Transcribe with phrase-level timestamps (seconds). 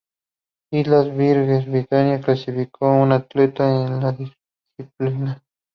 [0.73, 5.43] Islas Vírgenes Británicas clasificó a un atleta en esta disciplina.